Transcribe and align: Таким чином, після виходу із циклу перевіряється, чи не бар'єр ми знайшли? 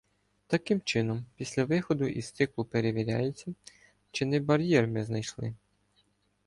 Таким 0.47 0.81
чином, 0.81 1.25
після 1.35 1.63
виходу 1.65 2.05
із 2.07 2.31
циклу 2.31 2.65
перевіряється, 2.65 3.53
чи 4.11 4.25
не 4.25 4.39
бар'єр 4.39 4.87
ми 4.87 5.03
знайшли? 5.03 5.53